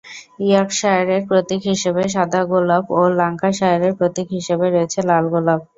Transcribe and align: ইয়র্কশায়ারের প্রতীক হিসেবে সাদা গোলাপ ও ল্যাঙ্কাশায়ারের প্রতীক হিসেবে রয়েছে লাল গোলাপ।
ইয়র্কশায়ারের 0.43 1.21
প্রতীক 1.29 1.61
হিসেবে 1.71 2.03
সাদা 2.13 2.41
গোলাপ 2.51 2.85
ও 2.91 3.09
ল্যাঙ্কাশায়ারের 3.17 3.93
প্রতীক 3.99 4.27
হিসেবে 4.37 4.65
রয়েছে 4.67 4.99
লাল 5.09 5.25
গোলাপ। 5.33 5.61